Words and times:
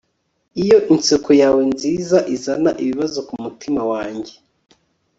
iyo 0.63 0.77
inseko 0.93 1.29
yawe 1.41 1.61
nziza 1.71 2.17
izana 2.35 2.71
ibibazo 2.83 3.19
kumutima 3.27 3.81
wanjye 3.91 4.33